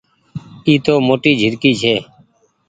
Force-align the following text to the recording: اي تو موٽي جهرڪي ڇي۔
اي 0.65 0.73
تو 0.85 0.93
موٽي 1.07 1.31
جهرڪي 1.39 1.71
ڇي۔ 1.81 1.93